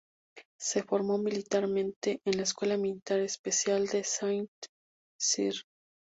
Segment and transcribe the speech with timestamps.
[0.59, 5.63] Se formó militarmente en la Escuela Militar Especial de Saint-Cyr.